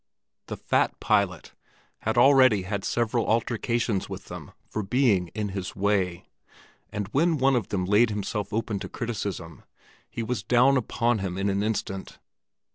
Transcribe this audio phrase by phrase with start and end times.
[0.47, 1.53] The fat pilot
[1.99, 6.25] had already had several altercations with them for being in his way;
[6.91, 9.61] and when one of them laid himself open to criticism,
[10.09, 12.17] he was down upon him in an instant.